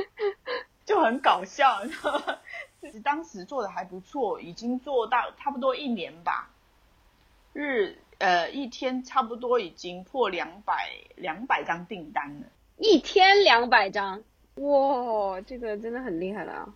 [0.85, 1.81] 就很搞笑，
[2.91, 3.03] 道吗？
[3.05, 6.51] 当时做的还不错，已经做到差不多一年吧。
[7.53, 12.47] 日呃一天差不多已经破两百两百张订单了。
[12.77, 14.23] 一天两百张，
[14.57, 16.69] 哇，这个真的很厉害了啊！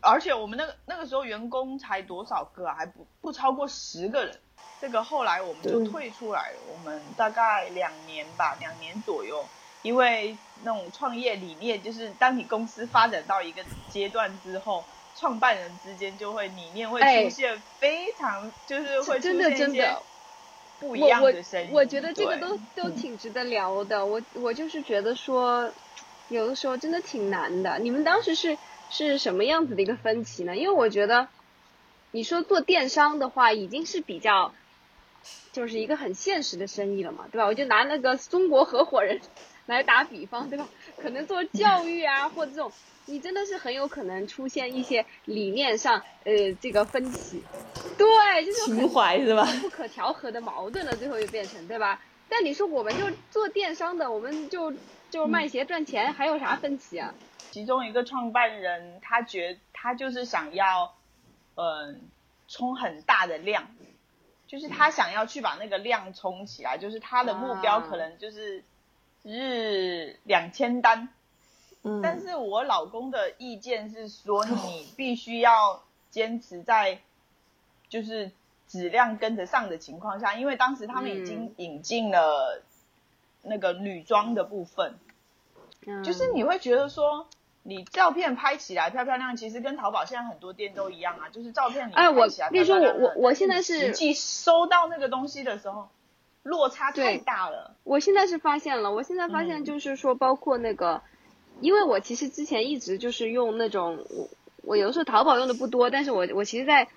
[0.00, 2.74] 而且我们那个那个时候员工才多少个啊？
[2.76, 4.38] 还不不超过十个人。
[4.80, 6.58] 这个后来我们就退出来了。
[6.72, 9.44] 我们大概两年吧，两年左右，
[9.82, 14.84] 因为那种创业理念就是，当你公司发展到一个阶段之后。
[15.20, 19.94] 创办人之间就会理念会出现非常，就是会出现一些
[20.78, 21.68] 不一样的声音。
[21.70, 24.06] 我觉得这个都都挺值得聊的。
[24.06, 25.74] 我我就是觉得说，
[26.28, 27.78] 有的时候真的挺难的。
[27.78, 28.56] 你们当时是
[28.88, 30.56] 是什么样子的一个分歧呢？
[30.56, 31.28] 因为我觉得，
[32.12, 34.54] 你说做电商的话，已经是比较，
[35.52, 37.44] 就是一个很现实的生意了嘛，对吧？
[37.44, 39.20] 我就拿那个中国合伙人
[39.66, 40.66] 来打比方，对吧？
[41.02, 42.70] 可能做教育啊，或者这种。
[43.06, 47.42] 你真的是很有可能出现一些理念上呃这个分歧，
[47.98, 49.44] 对，就是情怀是吧？
[49.60, 52.00] 不可调和的矛盾了，最后又变成对吧？
[52.28, 54.72] 但你说我们就做电商的，我们就
[55.10, 57.12] 就卖鞋赚钱，还有啥分歧啊？
[57.50, 60.94] 其中一个创办人他觉他就是想要，
[61.56, 62.00] 嗯，
[62.46, 63.74] 冲很大的量，
[64.46, 68.62] 就是他想要去把那个量冲起来，就是他的目标可能就是
[69.22, 71.08] 日两千单。
[72.02, 77.00] 但是我老公的意见是说，你必须要坚持在，
[77.88, 78.32] 就是
[78.68, 82.62] 质量跟得上的情况下，因为当时他们已经引进了
[83.42, 84.98] 那个女装的部分，
[86.04, 87.26] 就是你会觉得说，
[87.62, 95.88] 你照片拍起来漂漂亮，其实跟淘宝现在很多店都一样啊，就是照片你拍起来漂漂亮，我我我现在是实际收到那个东西的时候，
[96.42, 97.76] 落差太大了。
[97.84, 101.02] 我现在是发现了，我现在发现就是说，包括那个。
[101.60, 104.28] 因为我其实之前一直就是用那种我
[104.62, 106.88] 我有的时候淘宝用的不多，但是我我其实，在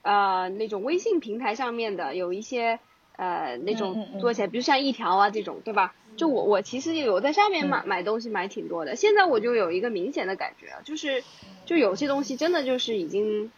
[0.00, 2.78] 呃那种微信平台上面的有一些
[3.16, 5.94] 呃那种做起来，比如像一条啊这种，对吧？
[6.16, 8.96] 就我我其实有在上面买买东西买挺多的。
[8.96, 11.22] 现在我就有一个明显的感觉，就是
[11.66, 13.52] 就有些东西真的就是已经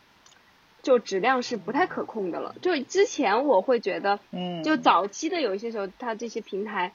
[0.88, 2.55] 就质量是不太可控的了。
[2.62, 6.92] 就之前我会觉得，嗯，就早期的有一些时候，它这些平台。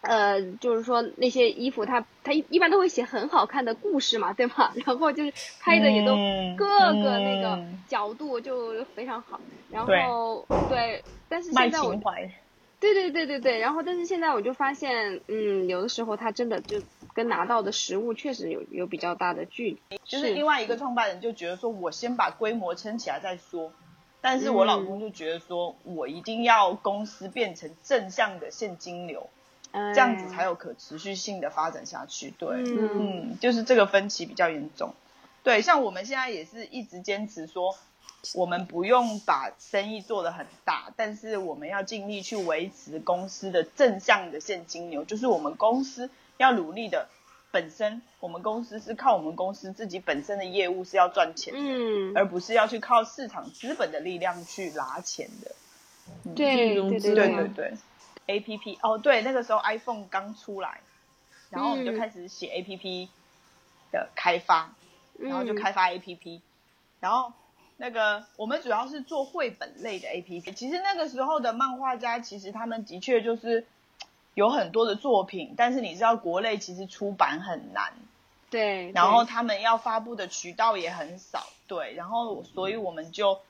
[0.00, 4.72] 呃，就是说那些衣服，它它一一般都会写很好看的故事嘛，对吧？
[4.86, 6.14] 然后就是拍的也都
[6.56, 9.40] 各个那个角度就非常好。
[9.72, 12.00] 然后对，但是现在我
[12.80, 19.98] 对对对对对，然后但是现在我就发现，嗯，有的时候他真的就跟拿到的实物确实有有比较大的距离。
[20.04, 23.72] 就是另外一个创办人就觉得说，我先把规模撑起来再说。
[24.20, 29.30] 但是我老公就觉得说，我一定要公司变成正向的现金流，
[29.72, 32.32] 这样子才有可持续性的发展下去。
[32.36, 34.92] 对，嗯，就是这个分歧比较严重。
[35.44, 37.76] 对，像我们现在也是一直坚持说，
[38.34, 47.08] 我们不用把生意做得很大，但是我们要尽力去维持公司的正向的现金流，就是我们公司要努力的。
[47.50, 55.52] 本身我们公司是靠我们公司自己本身的业务是要赚钱，嗯，而不是要去靠市场资本的力量去拿钱的。
[56.34, 57.72] 对对对对对。
[58.26, 60.82] A P P 哦，对，那个时候 iPhone 刚出来，
[61.48, 63.08] 然后我们就开始写 A P P
[63.90, 64.74] 的开发，
[65.18, 66.42] 然后就开发 A P P，
[67.00, 67.32] 然后
[67.78, 70.52] 那个我们主要是做绘本类的 A P P。
[70.52, 73.66] 其实那个时候的漫画家，其实他们的确就是。
[74.34, 77.92] 有很多的作品，但是你知道国内其实出版很难，
[78.50, 83.40] 对，然后他们要发布的渠道也很少，对，然后所以我们就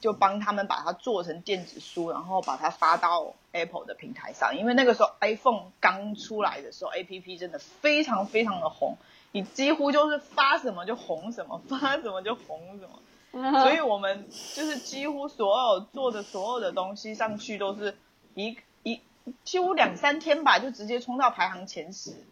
[0.00, 8.98] 就帮他们把它做成电子书，然后把它发到 Apple 的平台上，因为那个时候 iPhone 刚出来的时候，APP 真的非常非常的红，
[9.32, 13.00] 你几乎就是发什么就红什么，发什么就红什么，
[13.62, 17.96] 所以我们就是几乎所有做的所有的东西上去都是
[18.34, 19.00] 一一。
[19.42, 22.24] 几乎两三天吧，就直接冲到排行前十，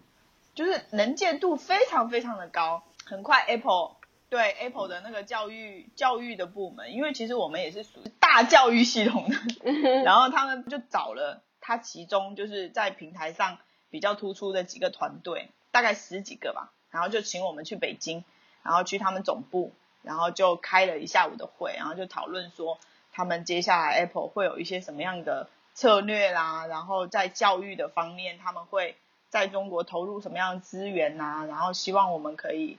[0.55, 2.85] 就是能见度非常非常的高。
[3.05, 3.97] 很快，Apple
[4.31, 9.37] 对 Apple 的那个教育教育的部门，因为其实我们也是属于大教育系统的，
[10.05, 13.59] 然后他们就找了他其中就是在平台上
[13.91, 18.23] 比较突出的几个团队，大概十几个吧，然后就请我们去北京，
[18.63, 19.73] 然后去他们总部，
[20.05, 22.79] 然后就开了一下午的会，然后就讨论说
[23.13, 25.49] 他们接下来 Apple 会有一些什么样的。
[25.77, 28.95] 策略啦，然后在教育的方面，他们会
[29.29, 31.47] 在中国投入什么样的资源呐？
[31.49, 32.79] 然后希望我们可以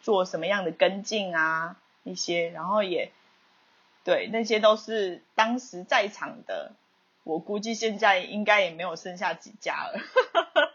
[0.00, 1.76] 做什么样的跟进啊？
[2.02, 3.12] 一些，然后也
[4.04, 6.72] 对，那些都是当时在场的。
[7.24, 10.00] 我估计现在应该也没有剩下几家了。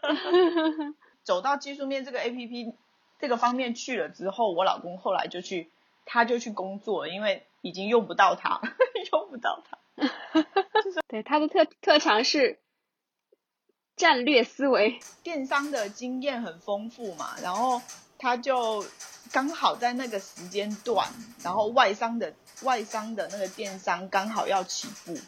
[1.24, 2.74] 走到技术面这个 A P P
[3.18, 5.68] 这个方面去了之后，我老公后来就去，
[6.06, 8.60] 他就去工作，因为已经用不到它，
[9.12, 9.76] 用不到它。
[11.08, 12.60] 对，他的特特长是
[13.96, 17.80] 战略思维，电商的经验很丰富嘛，然后
[18.18, 18.84] 他就
[19.32, 21.08] 刚好在那个时间段，
[21.42, 25.18] 然后外商的外商的那个电商刚好要起步，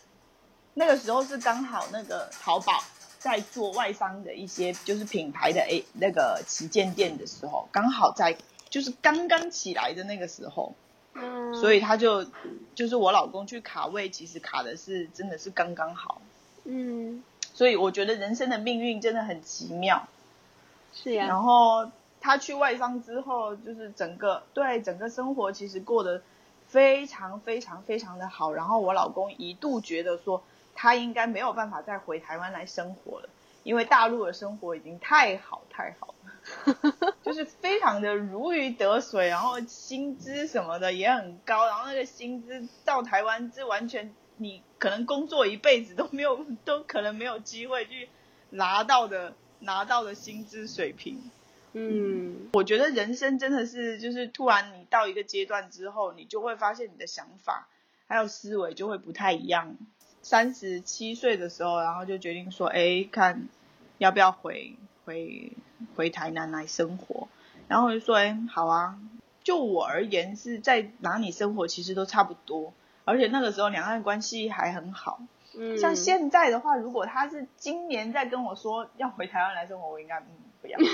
[0.74, 2.82] 那个时候是刚好那个淘宝
[3.18, 8.36] 在做外商的一些就是品牌的诶那个旗舰店的时候，刚好在
[8.70, 10.74] 就是刚刚起来的那个时候。
[11.20, 12.24] 嗯所以他就
[12.76, 16.22] 就是我老公去卡位，其实卡的是真的是刚刚好。
[16.62, 20.06] 嗯，所以我觉得人生的命运真的很奇妙。
[20.94, 21.26] 是呀。
[21.26, 26.22] 然后他去外商之后，就是整个对整个生活其实过得
[26.68, 28.52] 非常非常非常的好。
[28.52, 30.44] 然后我老公一度觉得说
[30.76, 33.28] 他应该没有办法再回台湾来生活了，
[33.64, 36.14] 因为大陆的生活已经太好太好。
[37.24, 48.08] 就是非常的如鱼得水，然后薪资什么的也很高，然后那个薪资到台湾是完全你可能工作一辈子都没有，都可能没有机会去
[48.50, 51.30] 拿到的拿到的薪资水平。
[51.72, 57.68] 嗯，我觉得人生真的是就是突然你到一个阶段之后，你就会发现你的想法
[58.06, 59.76] 还有思维就会不太一样。
[60.22, 63.48] 三十七岁的时候，然后就决定说，哎，看
[63.98, 64.76] 要不要回。
[65.04, 65.52] 回
[65.96, 67.28] 回台南来生活，
[67.68, 68.98] 然后我就说：“哎，好啊。”
[69.44, 72.74] 就我而言，是在哪里生活其实都差不多，
[73.06, 75.20] 而且那个时候两岸关系还很好。
[75.56, 80.26] 嗯，像现在的话，如果他是今年再跟我说要回台湾来生活，我应该嗯
[80.60, 80.78] 不要。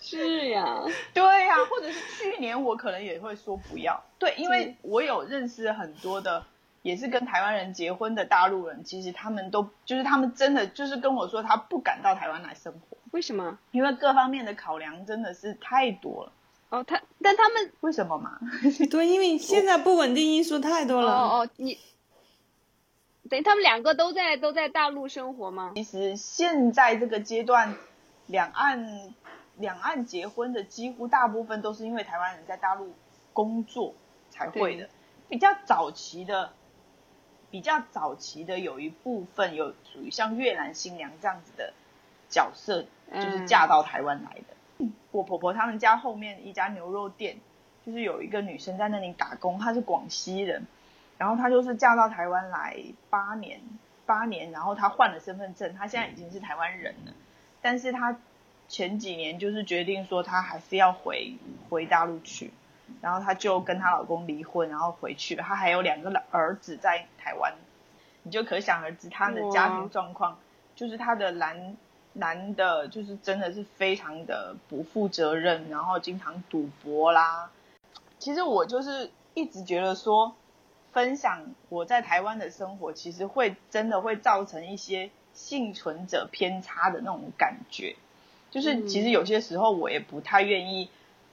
[0.00, 0.82] 是呀，
[1.14, 4.02] 对呀，或者是去年我可能也会说不要。
[4.18, 6.44] 对，因为我有认识很多的。
[6.88, 12.96] 也是跟台湾人结婚的大陆人，其实他们都就是他们真的就是跟我说，他不敢到台湾来生活。
[13.10, 13.58] 为什么？
[13.72, 16.32] 因为各方面的考量真的是太多了。
[16.70, 18.38] 哦，他但他们为什么嘛？
[18.90, 21.12] 对，因为现在不稳定因素太多了。
[21.12, 21.78] 哦哦，你
[23.28, 25.72] 等于他们两个都在都在大陆生活吗？
[25.74, 27.76] 其实现在这个阶段，
[28.28, 29.12] 两岸
[29.56, 32.94] 两岸结婚的几乎大部分都是因为台湾人在大陆
[33.34, 33.94] 工作
[34.30, 34.88] 才会的，
[35.28, 36.52] 比较早期的。
[37.50, 41.72] 比较早期的有一部分有属于像越南新娘这样子的
[42.28, 42.84] 角色，
[43.14, 44.86] 就是嫁到台湾来的。
[45.10, 47.38] 我婆婆他们家后面一家牛肉店，
[47.84, 50.66] 就是有一个女生在那里打工，她是广西人，
[51.16, 52.76] 然后她就是嫁到台湾来
[53.08, 53.60] 八年，
[54.04, 57.12] 八年，然后她换了身份证，她现在已经是台湾人了，
[57.62, 58.18] 但是她
[58.68, 61.34] 前几年就是决定说她还是要回
[61.70, 62.52] 回大陆去，
[63.00, 65.36] 然后她就跟她老公离婚，然后回去。
[65.36, 67.54] 她还有两个儿子在台湾，
[68.22, 70.38] 你就可想而知她的家庭状况，
[70.74, 71.76] 就是她的男
[72.14, 77.50] 男的，就是真的是非常的不负责任，然后经常赌博啦。
[78.18, 80.34] 其实我就是一直觉得说，
[80.92, 87.94] 分享我在台湾的生活，其实会真的会造成一些幸存者偏差的那种感觉。
[88.50, 90.88] 就是其实有些时候我也不太愿意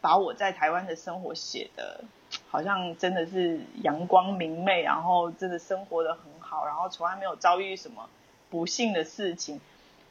[0.06, 2.04] 把我在台湾的生活写的，
[2.48, 8.08] 好像真的是阳光明媚，然后真的生活的很好，然后从来没有遭遇什么
[8.52, 9.60] 不幸的事情。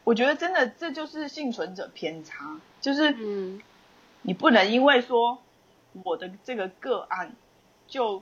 [0.03, 3.13] 我觉得真的这就是幸存者偏差，就是
[4.23, 5.39] 你不能因为说。
[6.03, 7.37] 我的这个个案，
[7.87, 8.21] 就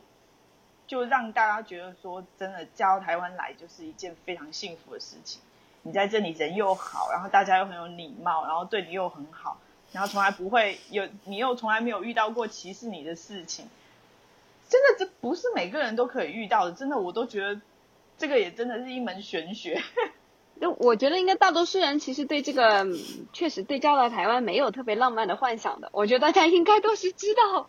[0.86, 5.40] 就让大家觉得说，真的嫁到台湾来就是一件非常幸福的事情。
[5.80, 9.56] 你在这里人又好，然后大家又很有礼貌，然后对你又很好，
[9.92, 13.66] 然后从来不会有，你又从来没有遇到过歧视你的事情。
[14.68, 16.72] 真的，这不是每个人都可以遇到的。
[16.72, 17.60] 真的，我都觉得
[18.16, 19.82] 这个也真的是一门玄学。
[20.60, 22.86] 就我觉得，应该大多数人其实对这个
[23.32, 25.90] 确实对嫁到台湾没有特别浪漫的幻想的。
[25.92, 27.68] 我觉得大家应该都是知道，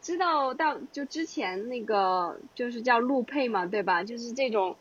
[0.00, 4.02] 知道到就之前那个就是叫陆配嘛，对吧？
[4.04, 4.74] 就是这种，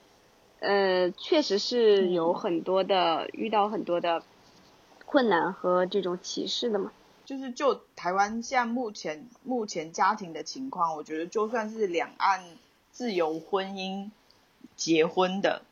[0.62, 4.24] 呃，确实是有很多的遇到很多的
[5.10, 6.91] 困难和这种歧视的嘛。
[7.26, 12.43] 就是就台湾现在目前目前家庭的情况，我觉得就算是两岸
[12.91, 14.12] 自由婚姻
[14.76, 15.64] 结婚的。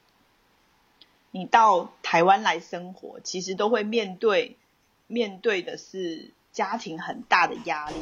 [1.29, 4.57] 你到台湾来生活，其实都会面对
[5.05, 7.95] 面对的是家庭很大的压力。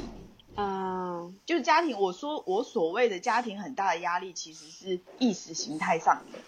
[0.56, 6.40] 嗯，就家庭，我说我所谓的家庭很大的压力，其实是意识形态上的。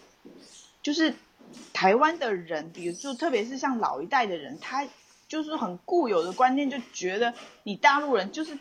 [0.82, 1.14] 就是
[1.74, 4.88] 台湾的人，比如就特别是像老一代的人，他
[5.28, 7.34] 就是很固有的观念，就觉得
[7.64, 8.58] 你大陆人就是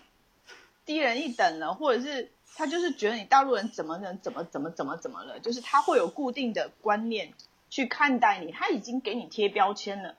[0.84, 7.32] 低人一等了，或者是他就是觉得你大陆人怎么能怎么怎么怎么怎么了，就是他会有固定的观念。
[7.68, 10.14] 去看待你，他已经给你贴标签了，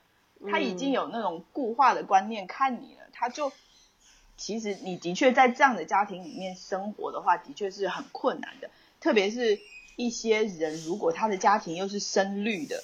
[0.50, 3.50] 他已经有那种固化的观念看你了，他就
[4.36, 8.68] 其实你的确在这样的家庭里面生活的话，的确是很困难的。
[9.00, 9.58] 特别是
[9.98, 12.82] 一些人，如果他的家庭又是深绿的，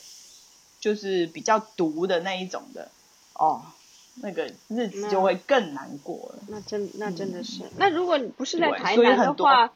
[0.80, 2.90] 就是比较毒的那一种的，
[3.34, 3.62] 哦，
[4.16, 6.42] 那个日子就会更难过了。
[6.48, 9.72] 那真那真的是，那如果不是在台南的话，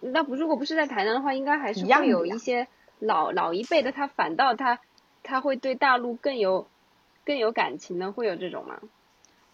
[0.00, 2.68] 那不如果不是在台南的话，应该还是会有一些。
[3.04, 4.78] 老老一辈的他反倒他
[5.24, 6.68] 他会对大陆更有
[7.24, 8.12] 更有感情呢？
[8.12, 8.78] 会有这种吗？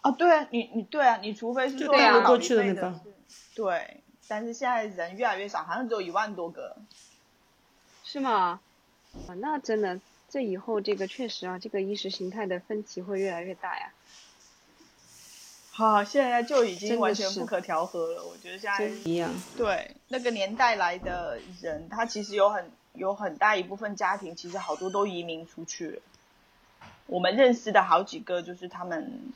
[0.01, 2.99] 啊，对啊，你你对啊，你除非是说老一辈的，
[3.55, 6.77] 对，但是现在人越来越少，好像只有一万多个，
[8.05, 8.61] 是吗？
[9.27, 9.99] 啊，那真的，
[10.29, 13.91] 这以后这个确实啊，这个意识形态的分歧会越来越大呀。
[15.71, 18.23] 好，现在就已经完全不可调和了。
[18.25, 22.71] 我觉得现在一样，对那个年代来的人，他其实有很。
[22.93, 26.01] 有很大一部分家庭，其实好多都移民出去了。
[27.05, 29.31] 我们认识的好几个，就是他们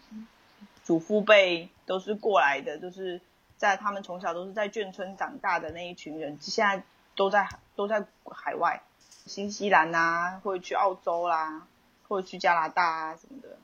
[0.83, 3.21] 祖父辈都是过来的，就是
[3.63, 6.83] 在他们从小都是在眷村长大的那一群人，现在
[7.15, 7.47] 都在
[7.77, 8.83] 都在海外，
[9.25, 11.65] 新西兰啊，或者去澳洲啦，
[12.09, 13.57] 或者去加拿大啊什么的。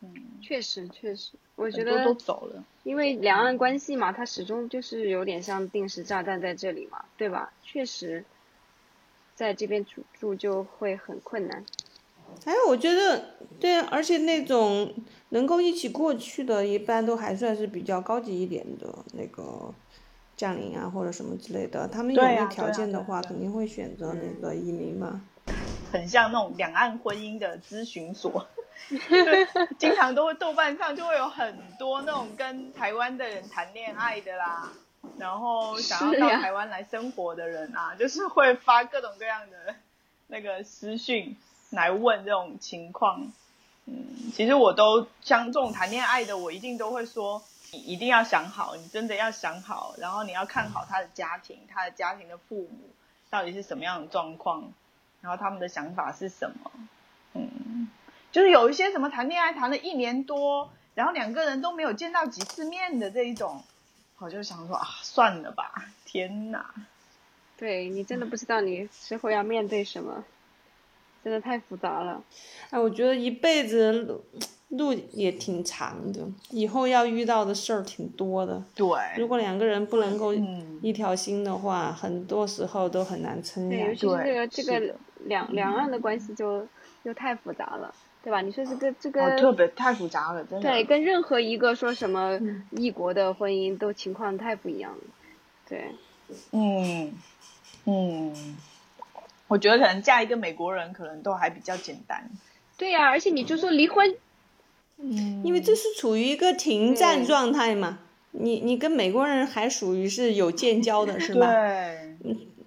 [0.00, 7.52] 嗯，确实确实，我觉得都走了，因为两岸关系嘛，它始终就是有点像定时炸弹在这里嘛，对吧？
[7.62, 8.24] 确实。
[9.34, 11.66] 在这边住住就会很困难。
[12.44, 14.92] 还有，我觉得对，而且那种
[15.30, 19.72] 能够一起过去的，一般都还算是比较高级一点的那个
[20.36, 21.88] 将领啊，或者什么之类的。
[21.88, 25.22] 他们有那条件的话，肯定会选择那个移民嘛。
[25.92, 28.46] 很像那种两岸婚姻的咨询所，
[29.78, 34.72] 经常都会豆瓣上就会有很多那种跟台湾的人谈恋爱的啦。
[35.18, 39.76] 然后想要到台湾来生活的人啊，就是会发各种各样的
[40.26, 41.36] 那个私讯
[41.70, 43.32] 来问这种情况。
[43.84, 47.42] 嗯，其实我都像这种谈恋爱的，我一定都会说，
[47.72, 52.90] 你一定要想好，你真的要想好，然后你要看好他的家庭，他的家庭的父母
[53.30, 54.72] 到底是什么样的状况，
[55.20, 56.70] 然后他们的想法是什么。
[57.34, 57.88] 嗯，
[58.32, 63.62] 就是有一些什么谈恋爱谈了一年多，然后两个人都没有见到几次面的这一种。
[64.18, 66.74] 我就想说啊，算了吧，天哪！
[67.58, 70.24] 对你真的不知道你之后要面对什么，
[71.26, 72.22] 真的太复杂了。
[72.70, 74.24] 哎，我觉得一辈子路
[74.68, 76.20] 路也挺长的，
[76.50, 78.62] 以后要遇到的事儿挺多的。
[78.76, 78.86] 对。
[79.18, 80.32] 如果两个人不能够
[80.80, 83.76] 一条心的话，很多时候都很难撑下去。
[83.76, 86.64] 对，尤其是这个这个两两岸的关系就
[87.04, 87.92] 就太复杂了。
[88.22, 88.40] 对吧？
[88.40, 90.70] 你说这个这个特别太复杂了，真的。
[90.70, 92.38] 对，跟任何一个说什么
[92.70, 94.98] 异国的婚姻都情况太不一样了。
[95.68, 95.90] 对，
[96.52, 97.12] 嗯
[97.84, 98.56] 嗯，
[99.48, 102.30] 我觉得可能嫁一个美国人可能都还比较简单。
[102.76, 104.14] 对呀，而且你就说离婚，
[104.98, 108.00] 嗯，因为这是处于一个停战状态嘛。
[108.38, 111.46] 你你跟美国人还属于是有建交的是吧？
[111.46, 112.16] 对，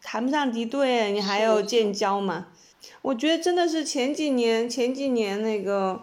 [0.02, 2.48] 谈不上敌对，你还有建交嘛？
[3.04, 6.02] 我觉得真的是前几年前几年那个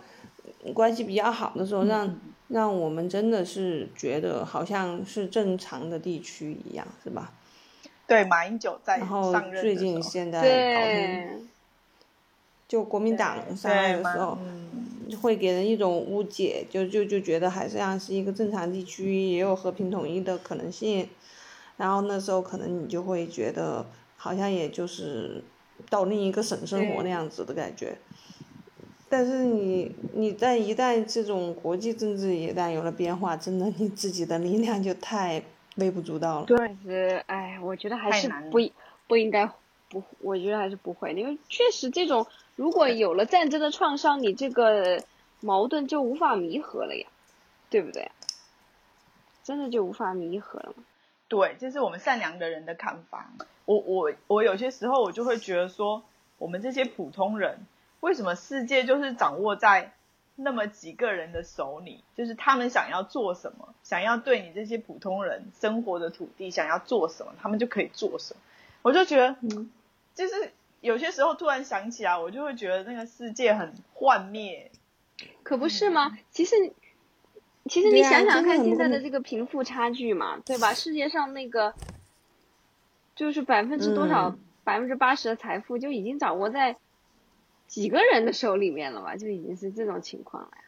[0.72, 7.32] 关系比较好的时候，让让我们真的是觉得好像是正常的地区一样，是吧？
[8.06, 10.80] 对，马英九在然后最近现在搞
[11.30, 11.48] 成，
[12.68, 14.38] 就国民党上来的时候。
[15.22, 21.08] 会给人一种误解，就就就觉得海参崴是一个正常地区，也有和平统一的可能性。
[21.76, 23.86] 然后那时候可能你就会觉得，
[24.16, 25.44] 好像也就是
[25.88, 27.96] 到另一个省生活那样子的感觉。
[29.08, 35.40] 但是你你在一旦这种国际政治一旦有了变化，真的你自己的力量就太
[35.76, 36.46] 微不足道了。
[36.46, 38.58] 对，是哎，我觉得还是不
[39.06, 39.50] 不应该
[39.88, 42.26] 不，我觉得还是不会，因为确实这种。
[42.56, 45.04] 如果有了战争的创伤，你这个
[45.40, 47.06] 矛盾就无法弥合了呀，
[47.68, 48.10] 对不对？
[49.44, 50.74] 真的就无法弥合了。
[51.28, 53.30] 对，这是我们善良的人的看法。
[53.66, 56.02] 我我我有些时候我就会觉得说，
[56.38, 57.66] 我们这些普通人，
[58.00, 59.92] 为什么世界就是掌握在
[60.36, 62.04] 那么几个人的手里？
[62.14, 68.40] 就是他们想要做什么，想要对你这些普通人生活的土地想要做什么，他们就可以做什么。
[68.82, 69.70] 我就觉得，嗯，
[70.14, 70.52] 就是。
[70.82, 74.70] 有些时候突然想起来，我就会觉得那个世界很幻灭，
[75.42, 76.16] 可不是吗？
[76.30, 76.54] 其实，
[77.64, 80.74] 其实你想想看，现在的这个贫富差距嘛，对吧？
[80.74, 81.74] 世界上那个
[83.16, 86.76] 就是百分之多少，百分之八十的财富就已经掌握在
[87.66, 89.16] 几个人的手里面了吧？
[89.16, 90.64] 就已经是这种情况了呀。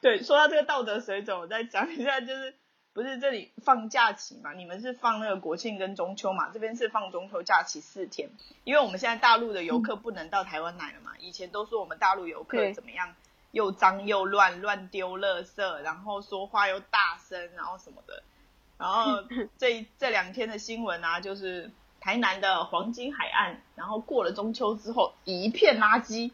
[0.00, 2.54] 对，说到这个道德水准，我再讲一下，就是。
[2.94, 4.52] 不是这里放假期嘛？
[4.54, 6.50] 你们是放那个国庆跟中秋嘛？
[6.52, 8.28] 这边是放中秋假期四天，
[8.64, 11.12] 因为我们现在大陆的游客不能到台湾来了嘛。
[11.20, 13.14] 以前都说我们大陆游客怎么样，
[13.52, 18.20] 又脏又乱，乱丢垃圾，然后说话又大声，然后什么的。
[18.78, 19.22] 然后
[19.58, 26.32] 这这两天的新闻啊，就是台南的黄金海岸，然后过了中秋之后一片垃圾。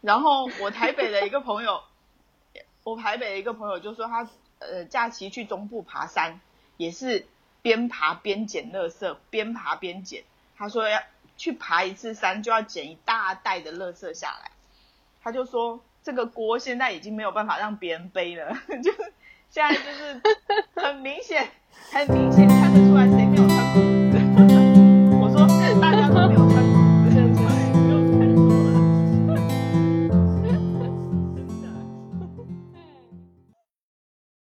[0.00, 1.82] 然后我台北的一个朋友，
[2.84, 4.28] 我台北的一个朋友就说他。
[4.60, 6.40] 呃，假期去中部爬山，
[6.76, 7.28] 也是
[7.62, 10.24] 边爬边捡垃圾，边爬边捡。
[10.56, 11.00] 他说要
[11.36, 14.50] 去爬一次山，就要捡一大袋的垃圾下来。
[15.22, 18.52] 他就说这个锅现在已经没有办法让别人背了，
[18.82, 18.92] 就
[19.48, 20.20] 现在就是
[20.74, 21.48] 很明显，
[21.92, 23.47] 很明显看得出来谁没有。